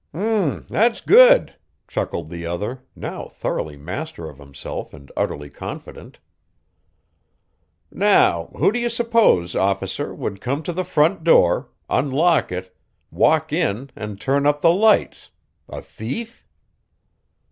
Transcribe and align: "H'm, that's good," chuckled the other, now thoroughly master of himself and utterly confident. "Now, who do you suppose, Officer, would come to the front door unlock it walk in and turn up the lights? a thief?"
"H'm, 0.15 0.65
that's 0.67 0.99
good," 0.99 1.57
chuckled 1.87 2.29
the 2.29 2.43
other, 2.43 2.81
now 2.95 3.25
thoroughly 3.25 3.77
master 3.77 4.27
of 4.27 4.39
himself 4.39 4.95
and 4.95 5.11
utterly 5.15 5.47
confident. 5.51 6.17
"Now, 7.91 8.45
who 8.57 8.71
do 8.71 8.79
you 8.79 8.89
suppose, 8.89 9.55
Officer, 9.55 10.11
would 10.11 10.41
come 10.41 10.63
to 10.63 10.73
the 10.73 10.83
front 10.83 11.23
door 11.23 11.69
unlock 11.87 12.51
it 12.51 12.75
walk 13.11 13.53
in 13.53 13.91
and 13.95 14.19
turn 14.19 14.47
up 14.47 14.61
the 14.63 14.73
lights? 14.73 15.29
a 15.69 15.83
thief?" 15.83 16.47